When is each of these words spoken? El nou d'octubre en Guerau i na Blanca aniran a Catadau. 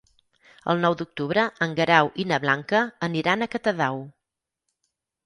El 0.71 0.79
nou 0.85 0.95
d'octubre 1.01 1.43
en 1.65 1.75
Guerau 1.79 2.09
i 2.23 2.25
na 2.31 2.39
Blanca 2.45 2.81
aniran 3.09 3.47
a 3.47 3.49
Catadau. 3.57 4.01